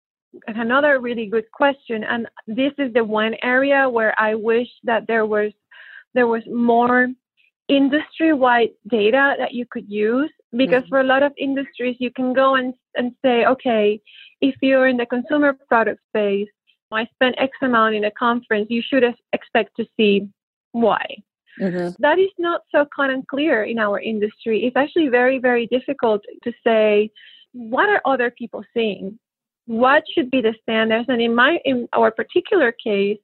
[0.48, 5.26] another really good question and this is the one area where I wish that there
[5.26, 5.52] was
[6.14, 7.10] there was more
[7.68, 10.88] industry-wide data that you could use because mm-hmm.
[10.88, 14.00] for a lot of industries you can go and, and say okay
[14.40, 16.48] if you're in the consumer product space
[16.94, 20.30] i spent x amount in a conference you should expect to see
[20.72, 21.18] why.
[21.60, 21.90] Mm-hmm.
[22.00, 24.66] That is not so kind of clear in our industry.
[24.66, 27.12] It's actually very, very difficult to say
[27.54, 29.20] what are other people seeing?
[29.66, 31.06] What should be the standards?
[31.10, 33.20] And in my in our particular case,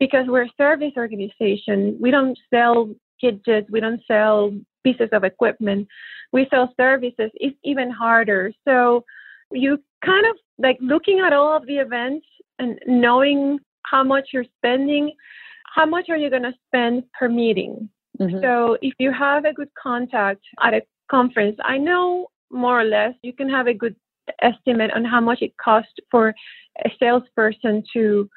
[0.00, 4.52] because we're a service organization, we don't sell gadgets, we don't sell
[4.84, 5.88] pieces of equipment,
[6.32, 7.30] we sell services.
[7.34, 8.52] It's even harder.
[8.66, 9.04] So
[9.52, 12.26] you kind of like looking at all of the events
[12.58, 15.12] and knowing how much you're spending
[15.76, 17.88] how much are you going to spend per meeting?
[18.18, 18.40] Mm-hmm.
[18.42, 23.14] So if you have a good contact at a conference, I know more or less
[23.22, 23.94] you can have a good
[24.40, 26.34] estimate on how much it costs for
[26.84, 28.28] a salesperson to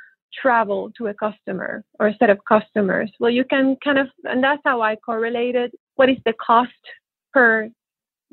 [0.42, 3.10] travel to a customer or a set of customers.
[3.22, 6.84] Well, you can kind of, and that's how I correlated what is the cost
[7.34, 7.70] per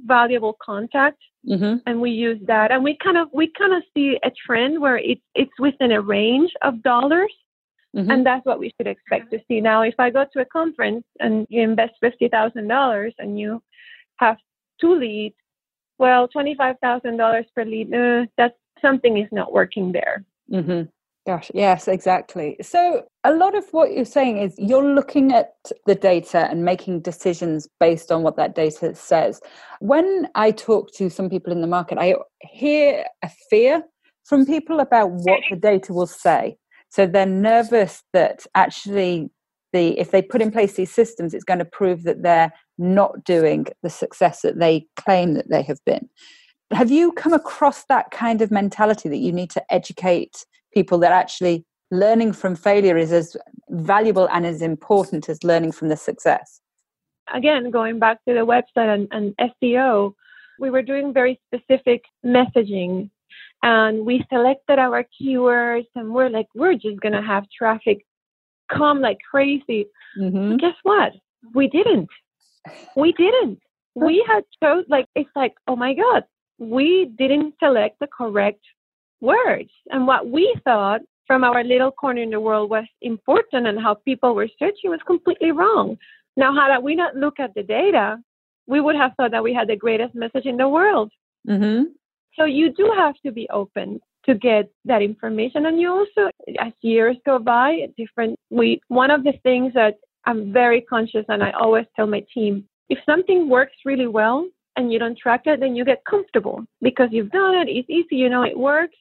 [0.00, 1.76] valuable contact mm-hmm.
[1.86, 4.98] and we use that and we kind of we kind of see a trend where
[4.98, 7.32] it's it's within a range of dollars
[7.96, 8.10] Mm-hmm.
[8.10, 9.60] And that's what we should expect to see.
[9.60, 13.62] Now, if I go to a conference and you invest $50,000 and you
[14.18, 14.36] have
[14.80, 15.34] two leads,
[15.98, 20.24] well, $25,000 per lead, uh, that's something is not working there.
[20.52, 20.90] Mm-hmm.
[21.26, 22.56] Gosh, yes, exactly.
[22.62, 25.54] So, a lot of what you're saying is you're looking at
[25.84, 29.40] the data and making decisions based on what that data says.
[29.80, 33.82] When I talk to some people in the market, I hear a fear
[34.24, 36.58] from people about what the data will say.
[36.88, 39.30] So they're nervous that actually
[39.72, 43.24] the if they put in place these systems, it's going to prove that they're not
[43.24, 46.08] doing the success that they claim that they have been.
[46.72, 50.44] Have you come across that kind of mentality that you need to educate
[50.74, 53.36] people that actually learning from failure is as
[53.70, 56.60] valuable and as important as learning from the success?
[57.32, 60.14] Again, going back to the website and, and SEO,
[60.58, 63.10] we were doing very specific messaging
[63.66, 68.06] and we selected our keywords and we're like we're just to have traffic
[68.72, 69.86] come like crazy.
[70.18, 70.56] Mm-hmm.
[70.58, 71.12] guess what?
[71.52, 72.08] We didn't.
[72.96, 73.58] We didn't.
[73.96, 76.22] We had chose like it's like oh my god
[76.58, 78.64] we didn't select the correct
[79.20, 79.70] words.
[79.90, 83.94] And what we thought from our little corner in the world was important and how
[83.94, 85.98] people were searching was completely wrong.
[86.36, 88.18] Now had we not looked at the data
[88.68, 91.10] we would have thought that we had the greatest message in the world.
[91.48, 91.84] Mm-hmm.
[92.36, 95.66] So you do have to be open to get that information.
[95.66, 99.94] And you also, as years go by, different, we, one of the things that
[100.26, 104.92] I'm very conscious and I always tell my team, if something works really well and
[104.92, 108.28] you don't track it, then you get comfortable because you've done it, it's easy, you
[108.28, 108.96] know it works.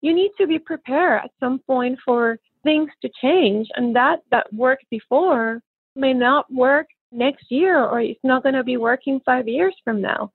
[0.00, 4.52] You need to be prepared at some point for things to change and that that
[4.52, 5.60] worked before
[5.96, 10.00] may not work next year or it's not going to be working five years from
[10.00, 10.30] now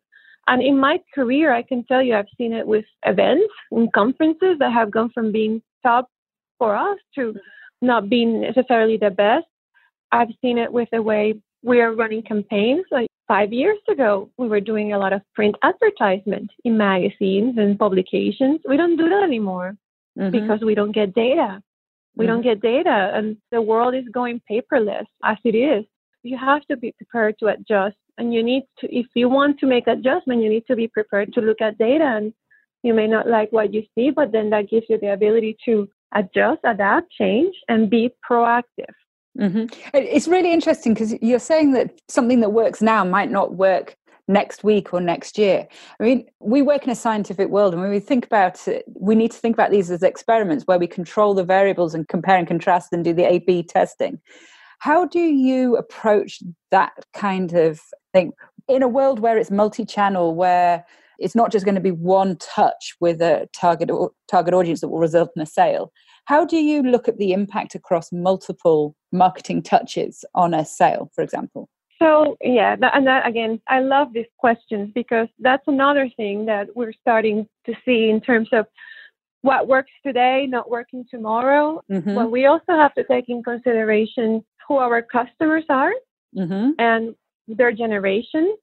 [0.47, 4.55] and in my career i can tell you i've seen it with events and conferences
[4.60, 6.10] that have gone from being top
[6.58, 7.34] for us to
[7.81, 9.45] not being necessarily the best
[10.12, 14.47] i've seen it with the way we are running campaigns like five years ago we
[14.47, 19.23] were doing a lot of print advertisement in magazines and publications we don't do that
[19.23, 19.75] anymore
[20.17, 20.31] mm-hmm.
[20.31, 21.62] because we don't get data
[22.15, 22.34] we mm-hmm.
[22.34, 25.86] don't get data and the world is going paperless as it is.
[26.23, 29.65] You have to be prepared to adjust and you need to if you want to
[29.65, 32.34] make adjustment you need to be prepared to look at data and
[32.84, 35.88] you may not like what you see but then that gives you the ability to
[36.13, 38.95] adjust adapt change and be proactive
[39.38, 39.65] mm-hmm.
[39.93, 43.95] it's really interesting because you're saying that something that works now might not work
[44.28, 45.67] next week or next year.
[45.99, 49.15] I mean, we work in a scientific world, and when we think about it, we
[49.15, 52.47] need to think about these as experiments where we control the variables and compare and
[52.47, 54.19] contrast and do the A B testing.
[54.80, 57.80] How do you approach that kind of
[58.15, 58.32] thing
[58.67, 60.86] in a world where it's multi channel, where
[61.19, 63.89] it's not just going to be one touch with a target
[64.30, 65.91] target audience that will result in a sale?
[66.25, 71.23] How do you look at the impact across multiple marketing touches on a sale, for
[71.23, 71.69] example?
[72.01, 76.67] So yeah, that, and that again, I love these questions because that's another thing that
[76.75, 78.65] we're starting to see in terms of
[79.41, 81.82] what works today, not working tomorrow.
[81.89, 82.15] Mm-hmm.
[82.15, 85.93] But we also have to take in consideration who our customers are
[86.36, 86.71] mm-hmm.
[86.80, 87.15] and
[87.47, 88.55] their generation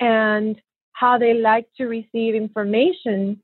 [0.00, 0.60] and
[0.92, 3.40] how they like to receive information.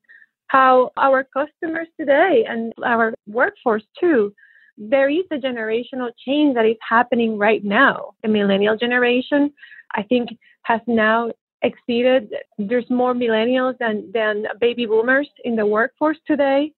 [0.48, 4.32] How our customers today and our workforce too
[4.80, 8.12] there is a generational change that is happening right now.
[8.22, 9.52] The millennial generation,
[9.94, 10.30] I think,
[10.62, 16.72] has now exceeded, there's more millennials than, than baby boomers in the workforce today.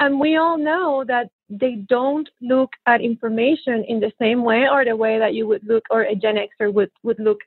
[0.00, 4.84] And we all know that they don't look at information in the same way or
[4.84, 7.40] the way that you would look or a Gen Xer would, would look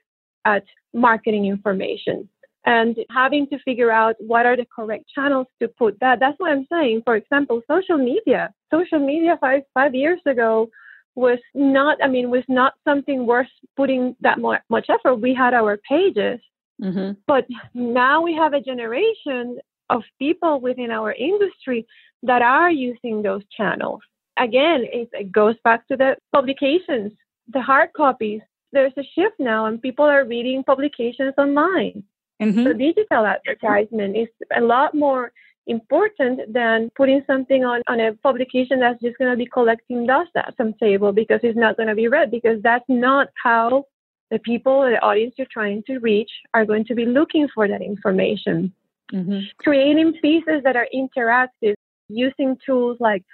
[0.44, 2.28] at marketing information
[2.64, 6.20] and having to figure out what are the correct channels to put that.
[6.20, 7.02] That's what I'm saying.
[7.04, 8.52] For example, social media.
[8.72, 10.68] Social media five five years ago
[11.14, 11.98] was not.
[12.02, 15.16] I mean, was not something worth putting that much effort.
[15.16, 16.40] We had our pages,
[16.80, 17.12] mm-hmm.
[17.26, 19.58] but now we have a generation
[19.90, 21.86] of people within our industry
[22.22, 24.00] that are using those channels.
[24.38, 27.12] Again, it, it goes back to the publications,
[27.52, 28.40] the hard copies.
[28.72, 32.04] There's a shift now, and people are reading publications online
[32.42, 32.64] Mm-hmm.
[32.64, 35.32] So digital advertisement is a lot more
[35.68, 40.30] important than putting something on, on a publication that's just going to be collecting dust
[40.34, 43.84] at some table because it's not going to be read because that's not how
[44.32, 47.80] the people, the audience you're trying to reach are going to be looking for that
[47.82, 48.72] information.
[49.12, 49.40] Mm-hmm.
[49.58, 51.74] Creating pieces that are interactive,
[52.08, 53.24] using tools like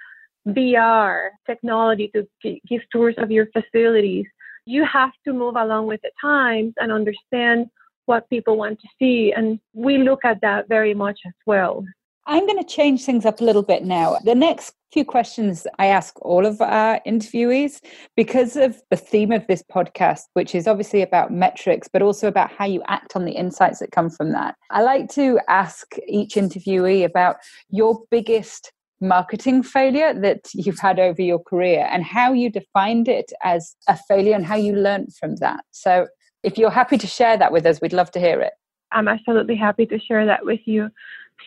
[0.47, 2.27] VR technology to
[2.67, 4.25] give tours of your facilities.
[4.65, 7.67] You have to move along with the times and understand
[8.05, 9.33] what people want to see.
[9.35, 11.85] And we look at that very much as well.
[12.27, 14.17] I'm going to change things up a little bit now.
[14.23, 17.79] The next few questions I ask all of our interviewees
[18.15, 22.51] because of the theme of this podcast, which is obviously about metrics, but also about
[22.51, 24.55] how you act on the insights that come from that.
[24.69, 27.37] I like to ask each interviewee about
[27.69, 33.31] your biggest marketing failure that you've had over your career and how you defined it
[33.43, 35.63] as a failure and how you learned from that.
[35.71, 36.07] So
[36.43, 38.53] if you're happy to share that with us, we'd love to hear it.
[38.91, 40.89] I'm absolutely happy to share that with you.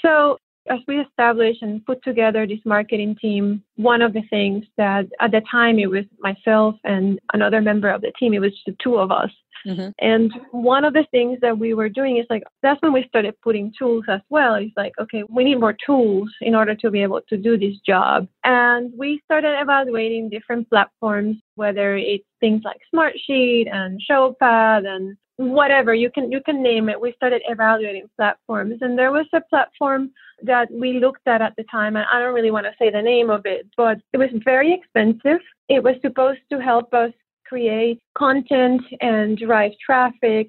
[0.01, 5.07] So, as we established and put together this marketing team, one of the things that
[5.21, 8.77] at the time it was myself and another member of the team, it was the
[8.83, 9.31] two of us.
[9.67, 9.91] Mm-hmm.
[10.01, 13.41] And one of the things that we were doing is like, that's when we started
[13.43, 14.55] putting tools as well.
[14.57, 17.77] It's like, okay, we need more tools in order to be able to do this
[17.87, 18.27] job.
[18.45, 25.95] And we started evaluating different platforms, whether it's things like Smartsheet and Showpad and whatever
[25.95, 30.11] you can you can name it we started evaluating platforms and there was a platform
[30.43, 33.01] that we looked at at the time and i don't really want to say the
[33.01, 37.13] name of it but it was very expensive it was supposed to help us
[37.53, 40.47] create content and drive traffic.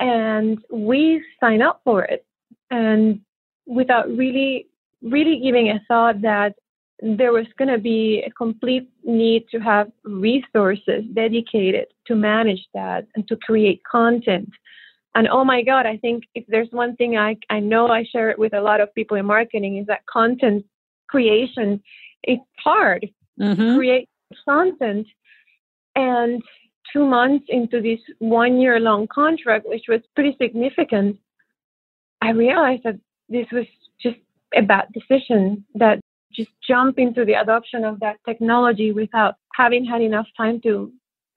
[0.00, 2.26] And we sign up for it.
[2.72, 3.20] And
[3.64, 4.66] without really,
[5.02, 6.56] really giving a thought that
[7.00, 13.06] there was going to be a complete need to have resources dedicated to manage that
[13.14, 14.50] and to create content.
[15.14, 18.30] And oh my God, I think if there's one thing I, I know I share
[18.30, 20.64] it with a lot of people in marketing is that content
[21.08, 21.82] creation
[22.24, 23.08] is hard.
[23.40, 23.76] Mm-hmm.
[23.76, 24.08] Create
[24.46, 25.06] content
[25.94, 26.42] and
[26.92, 31.16] two months into this one year long contract, which was pretty significant,
[32.22, 32.98] I realized that
[33.28, 33.66] this was
[34.00, 34.18] just
[34.54, 36.00] a bad decision, that
[36.32, 40.92] just jump into the adoption of that technology without having had enough time to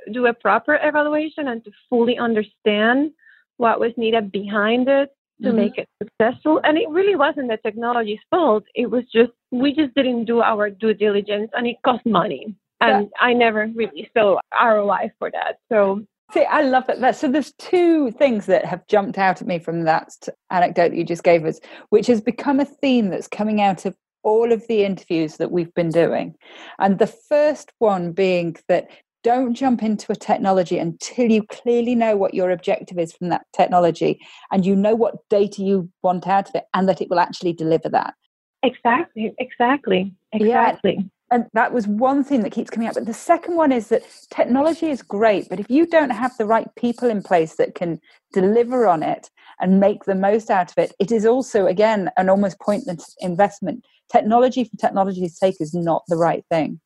[0.10, 3.12] do a proper evaluation and to fully understand
[3.58, 5.10] what was needed behind it
[5.42, 5.58] to mm-hmm.
[5.58, 6.60] make it successful.
[6.64, 8.64] And it really wasn't the technology's fault.
[8.76, 12.56] It was just, we just didn't do our due diligence and it cost money.
[12.82, 13.26] And yeah.
[13.26, 15.60] I never really saw ROI for that.
[15.70, 17.16] So See, I love it.
[17.16, 20.14] So there's two things that have jumped out at me from that
[20.52, 23.96] anecdote that you just gave us, which has become a theme that's coming out of
[24.22, 26.36] all of the interviews that we've been doing.
[26.78, 28.90] And the first one being that
[29.24, 33.46] don't jump into a technology until you clearly know what your objective is from that
[33.56, 34.20] technology
[34.52, 37.54] and you know what data you want out of it and that it will actually
[37.54, 38.14] deliver that.
[38.64, 40.98] Exactly, exactly, exactly.
[41.00, 41.06] Yeah.
[41.32, 42.96] And that was one thing that keeps coming up.
[42.96, 46.46] But the second one is that technology is great, but if you don't have the
[46.46, 48.00] right people in place that can
[48.34, 52.30] deliver on it and make the most out of it, it is also, again, an
[52.30, 53.86] almost pointless investment.
[54.12, 56.80] Technology for technology's sake is not the right thing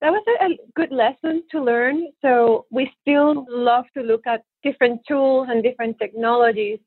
[0.00, 2.06] that was a, a, good lesson to learn.
[2.22, 6.78] So we still love to look at different tools and different technologies,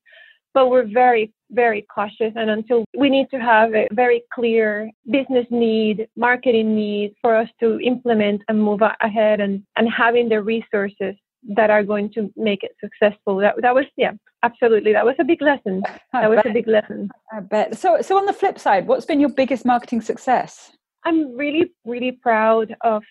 [0.54, 2.34] but we're very, very cautious.
[2.36, 7.50] And until we need to have a very clear business need, marketing need for us
[7.60, 11.16] to implement and move ahead and, and having the resources
[11.56, 13.38] that are going to make it successful.
[13.38, 14.94] That, that was, yeah, absolutely.
[14.94, 15.84] That was a big lesson.
[16.14, 17.12] That was a big lesson.
[17.32, 17.78] I bet.
[17.78, 20.72] So, so on the flip side, what's been your biggest marketing success?
[21.06, 23.04] I'm really, really proud of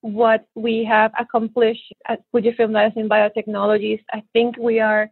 [0.00, 4.02] what we have accomplished at Fujifilm Diosynth Biotechnologies.
[4.12, 5.10] I think we are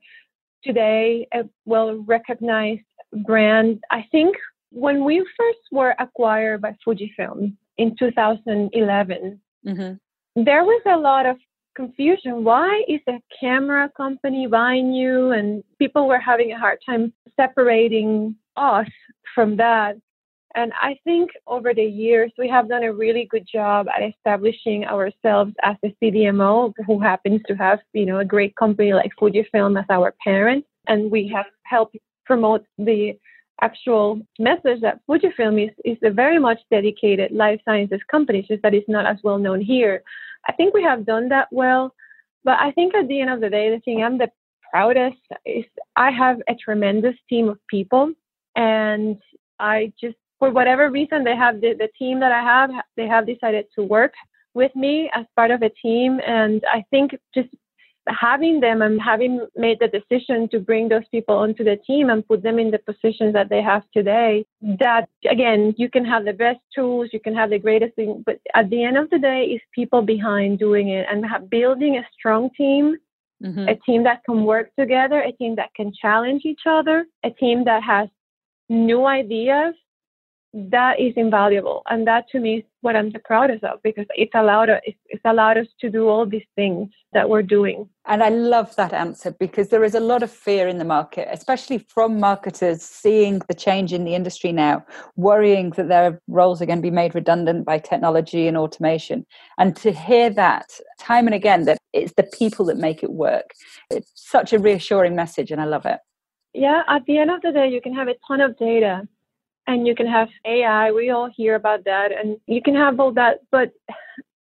[0.63, 2.83] today a well recognized
[3.27, 3.83] brand.
[3.91, 4.37] I think
[4.71, 10.43] when we first were acquired by Fujifilm in 2011, mm-hmm.
[10.45, 11.37] there was a lot of
[11.75, 12.45] confusion.
[12.45, 15.33] Why is a camera company buying you?
[15.33, 18.89] And people were having a hard time separating us
[19.35, 19.97] from that.
[20.55, 24.85] And I think over the years, we have done a really good job at establishing
[24.85, 29.79] ourselves as a CDMO who happens to have, you know, a great company like Fujifilm
[29.79, 30.65] as our parent.
[30.87, 33.19] And we have helped promote the
[33.63, 38.75] actual message that Fujifilm is, is a very much dedicated life sciences company, just that
[38.75, 40.03] it's not as well known here.
[40.49, 41.95] I think we have done that well.
[42.45, 44.31] But I think at the end of the day, the thing I'm the
[44.71, 45.65] proudest is
[45.97, 48.13] I have a tremendous team of people.
[48.55, 49.19] And
[49.59, 53.27] I just for whatever reason, they have the, the team that I have, they have
[53.27, 54.13] decided to work
[54.55, 56.21] with me as part of a team.
[56.27, 57.49] And I think just
[58.09, 62.27] having them and having made the decision to bring those people onto the team and
[62.27, 66.33] put them in the positions that they have today, that again, you can have the
[66.33, 69.45] best tools, you can have the greatest thing, but at the end of the day,
[69.45, 72.97] is people behind doing it and building a strong team.
[73.43, 73.69] Mm-hmm.
[73.69, 77.65] A team that can work together, a team that can challenge each other, a team
[77.65, 78.09] that has
[78.71, 79.75] new ideas
[80.55, 81.83] that is invaluable.
[81.91, 85.25] And that to me is what i'm the proudest of because it's allowed us it's
[85.25, 87.89] allowed us to do all these things that we're doing.
[88.07, 91.27] And i love that answer because there is a lot of fear in the market
[91.33, 94.85] especially from marketers seeing the change in the industry now
[95.17, 99.27] worrying that their roles are going to be made redundant by technology and automation.
[99.59, 100.69] And to hear that
[101.01, 103.51] time and again that it's the people that make it work
[103.91, 105.99] it's such a reassuring message and i love it.
[106.53, 109.09] Yeah at the end of the day you can have a ton of data
[109.67, 110.91] and you can have AI.
[110.93, 113.73] We all hear about that, and you can have all that, but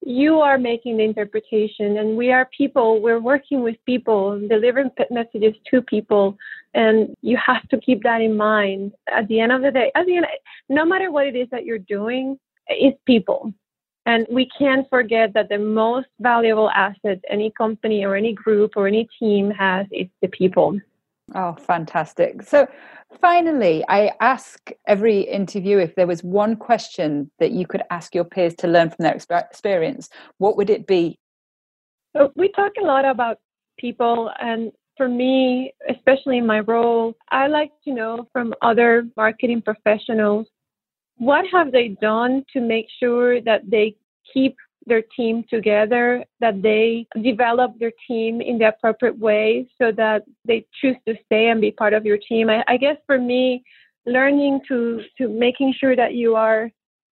[0.02, 3.00] you are making the interpretation, and we are people.
[3.02, 6.38] We're working with people, delivering messages to people,
[6.74, 8.92] and you have to keep that in mind.
[9.14, 10.26] At the end of the day, at the end,
[10.68, 13.52] no matter what it is that you're doing, it's people.
[14.06, 18.86] And we can't forget that the most valuable asset any company or any group or
[18.86, 20.80] any team has is the people.
[21.34, 22.42] Oh, fantastic.
[22.42, 22.66] So,
[23.20, 28.24] finally, I ask every interview if there was one question that you could ask your
[28.24, 30.08] peers to learn from their experience,
[30.38, 31.18] what would it be?
[32.16, 33.38] So we talk a lot about
[33.78, 39.62] people, and for me, especially in my role, I like to know from other marketing
[39.62, 40.48] professionals
[41.18, 43.94] what have they done to make sure that they
[44.32, 44.56] keep
[44.86, 50.66] their team together, that they develop their team in the appropriate way so that they
[50.80, 52.50] choose to stay and be part of your team.
[52.50, 53.62] I, I guess for me,
[54.06, 56.70] learning to, to making sure that you are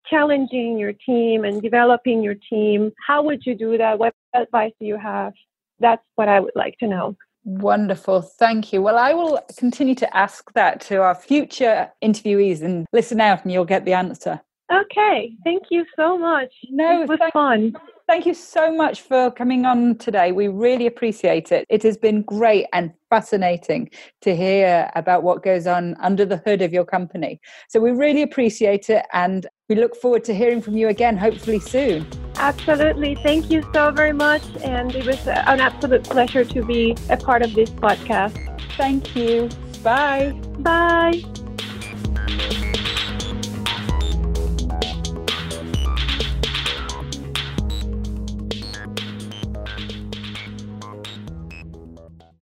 [0.08, 3.98] challenging your team and developing your team, how would you do that?
[3.98, 5.32] What advice do you have?
[5.80, 7.16] That's what I would like to know.
[7.44, 8.22] Wonderful.
[8.22, 8.82] Thank you.
[8.82, 13.52] Well, I will continue to ask that to our future interviewees and listen out and
[13.52, 14.40] you'll get the answer.
[14.72, 16.52] Okay, thank you so much.
[16.70, 17.74] No, it was fun.
[18.08, 20.30] Thank you so much for coming on today.
[20.30, 21.64] We really appreciate it.
[21.68, 23.90] It has been great and fascinating
[24.22, 27.40] to hear about what goes on under the hood of your company.
[27.68, 31.58] So we really appreciate it and we look forward to hearing from you again, hopefully
[31.58, 32.06] soon.
[32.36, 33.16] Absolutely.
[33.22, 34.44] Thank you so very much.
[34.62, 38.38] And it was an absolute pleasure to be a part of this podcast.
[38.76, 39.48] Thank you.
[39.82, 40.30] Bye.
[40.58, 41.22] Bye.